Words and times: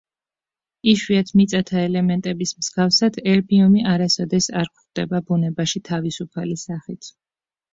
იშვიათ 0.91 1.27
მიწათა 1.41 1.83
ელემენტების 1.89 2.53
მსგავსად, 2.61 3.19
ერბიუმი 3.35 3.83
არასოდეს 3.93 4.49
არ 4.63 4.73
გვხვდება 4.73 5.23
ბუნებაში 5.29 5.83
თავისუფალი 5.91 6.59
სახით. 6.67 7.13